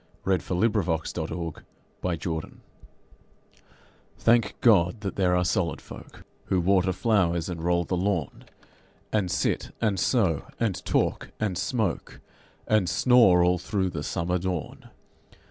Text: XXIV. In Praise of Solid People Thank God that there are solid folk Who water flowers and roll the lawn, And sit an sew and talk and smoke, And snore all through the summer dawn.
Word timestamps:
XXIV. 0.25 0.63
In 0.63 0.71
Praise 0.71 0.87
of 0.87 1.07
Solid 1.29 1.61
People 2.23 2.43
Thank 4.17 4.55
God 4.59 5.01
that 5.01 5.15
there 5.15 5.35
are 5.35 5.45
solid 5.45 5.79
folk 5.79 6.23
Who 6.45 6.59
water 6.59 6.91
flowers 6.91 7.47
and 7.47 7.61
roll 7.63 7.83
the 7.83 7.95
lawn, 7.95 8.45
And 9.13 9.29
sit 9.29 9.69
an 9.79 9.97
sew 9.97 10.47
and 10.59 10.83
talk 10.85 11.29
and 11.39 11.55
smoke, 11.55 12.19
And 12.65 12.89
snore 12.89 13.43
all 13.43 13.59
through 13.59 13.91
the 13.91 14.01
summer 14.01 14.39
dawn. 14.39 14.89